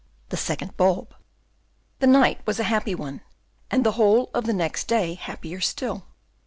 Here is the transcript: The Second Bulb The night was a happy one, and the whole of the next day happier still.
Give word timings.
The 0.29 0.35
Second 0.37 0.75
Bulb 0.77 1.13
The 1.99 2.07
night 2.07 2.41
was 2.47 2.59
a 2.59 2.63
happy 2.63 2.95
one, 2.95 3.21
and 3.69 3.85
the 3.85 3.91
whole 3.91 4.31
of 4.33 4.47
the 4.47 4.51
next 4.53 4.87
day 4.87 5.13
happier 5.13 5.61
still. 5.61 6.07